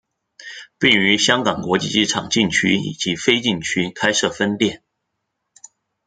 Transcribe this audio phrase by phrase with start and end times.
[0.79, 4.81] 并于香港国际机场禁区及非禁区开设分店。